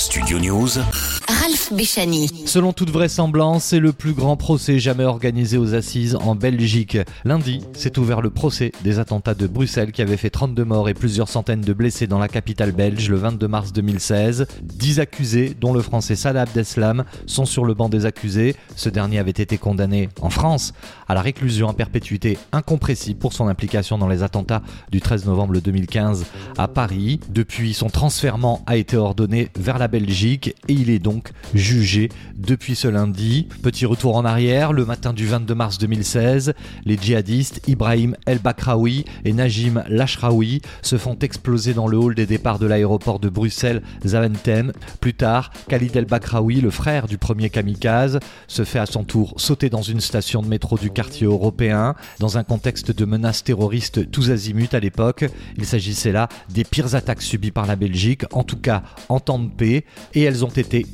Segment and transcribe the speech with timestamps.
[0.00, 0.78] Studio News,
[1.30, 2.28] Ralph Béchani.
[2.46, 6.98] Selon toute vraisemblance, c'est le plus grand procès jamais organisé aux assises en Belgique.
[7.24, 10.94] Lundi, s'est ouvert le procès des attentats de Bruxelles qui avaient fait 32 morts et
[10.94, 14.46] plusieurs centaines de blessés dans la capitale belge le 22 mars 2016.
[14.62, 18.56] 10 accusés, dont le français Salah Abdeslam, sont sur le banc des accusés.
[18.74, 20.72] Ce dernier avait été condamné en France
[21.06, 25.58] à la réclusion à perpétuité incompressible pour son implication dans les attentats du 13 novembre
[25.60, 26.24] 2015
[26.58, 27.20] à Paris.
[27.28, 31.19] Depuis, son transfert a été ordonné vers la Belgique et il est donc
[31.54, 33.48] jugé depuis ce lundi.
[33.62, 39.04] Petit retour en arrière, le matin du 22 mars 2016, les djihadistes Ibrahim El Bakraoui
[39.24, 43.82] et Najim Lashraoui se font exploser dans le hall des départs de l'aéroport de Bruxelles
[44.04, 44.72] Zaventem.
[45.00, 49.34] Plus tard, Khalid El Bakraoui, le frère du premier kamikaze, se fait à son tour
[49.36, 54.10] sauter dans une station de métro du quartier européen dans un contexte de menaces terroristes
[54.10, 55.24] tous azimuts à l'époque.
[55.56, 59.38] Il s'agissait là des pires attaques subies par la Belgique en tout cas en temps
[59.38, 59.84] de paix,
[60.14, 60.86] et elles ont été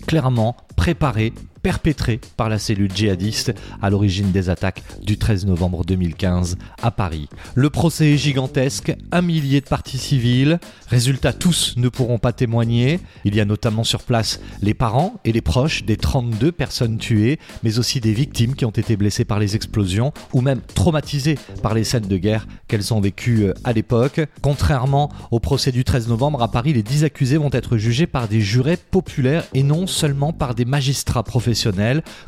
[0.76, 1.32] préparées
[1.66, 7.28] perpétré par la cellule djihadiste à l'origine des attaques du 13 novembre 2015 à Paris.
[7.56, 13.00] Le procès est gigantesque, un millier de parties civiles, résultat tous ne pourront pas témoigner,
[13.24, 17.40] il y a notamment sur place les parents et les proches des 32 personnes tuées,
[17.64, 21.74] mais aussi des victimes qui ont été blessées par les explosions ou même traumatisées par
[21.74, 24.20] les scènes de guerre qu'elles ont vécues euh, à l'époque.
[24.40, 28.28] Contrairement au procès du 13 novembre à Paris, les 10 accusés vont être jugés par
[28.28, 31.55] des jurés populaires et non seulement par des magistrats professionnels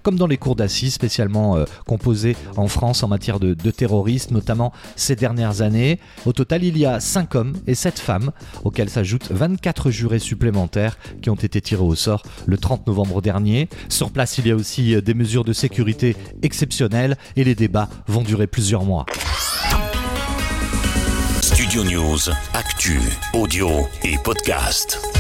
[0.02, 4.72] comme dans les cours d'assises spécialement euh, composées en France en matière de, terrorisme, notamment
[4.96, 6.00] ces dernières années.
[6.24, 8.32] Au total, il y a 5 hommes et 7 femmes,
[8.64, 13.68] auxquels s'ajoutent 24 jurés supplémentaires qui ont été tirés au sort le 30 novembre dernier.
[13.88, 17.88] Sur place, il y a aussi euh, des mesures de sécurité exceptionnelles et les débats
[18.06, 19.06] vont durer plusieurs mois.
[21.42, 23.00] Studio News, actu,
[23.34, 23.68] audio
[24.02, 25.17] et podcast.